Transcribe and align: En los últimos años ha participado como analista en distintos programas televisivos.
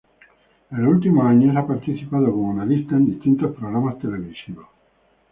En 0.71 0.81
los 0.83 0.95
últimos 0.95 1.27
años 1.27 1.55
ha 1.55 1.67
participado 1.67 2.31
como 2.31 2.53
analista 2.53 2.95
en 2.95 3.05
distintos 3.05 3.55
programas 3.55 3.99
televisivos. 3.99 4.65